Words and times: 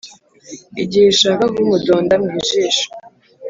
Igihe 0.83 1.05
ishaka 1.13 1.43
kumudonda 1.55 2.15
mu 2.25 2.33
jisho, 2.45 2.85